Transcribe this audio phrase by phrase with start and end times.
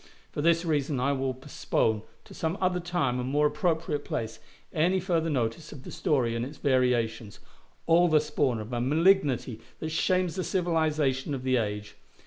[0.31, 4.39] For this reason I will postpone, to some other time and more appropriate place,
[4.73, 7.39] any further notice of the story and its variations,
[7.85, 11.97] all the spawn of a malignity that shames the civilization of the age.